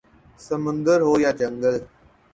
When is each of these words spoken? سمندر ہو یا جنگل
سمندر 0.45 0.99
ہو 1.07 1.13
یا 1.23 1.31
جنگل 1.39 1.75